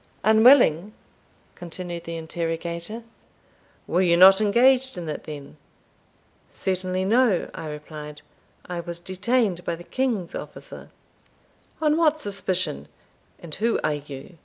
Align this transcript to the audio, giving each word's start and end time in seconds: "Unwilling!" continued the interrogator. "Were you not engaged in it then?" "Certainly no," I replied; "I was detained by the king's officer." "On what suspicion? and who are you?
"Unwilling!" 0.23 0.93
continued 1.53 2.05
the 2.05 2.17
interrogator. 2.17 3.03
"Were 3.85 4.01
you 4.01 4.17
not 4.17 4.41
engaged 4.41 4.97
in 4.97 5.07
it 5.07 5.25
then?" 5.25 5.57
"Certainly 6.51 7.05
no," 7.05 7.51
I 7.53 7.67
replied; 7.69 8.23
"I 8.65 8.79
was 8.79 8.97
detained 8.97 9.63
by 9.63 9.75
the 9.75 9.83
king's 9.83 10.33
officer." 10.33 10.89
"On 11.83 11.97
what 11.97 12.19
suspicion? 12.19 12.87
and 13.37 13.53
who 13.53 13.79
are 13.83 13.93
you? 13.93 14.39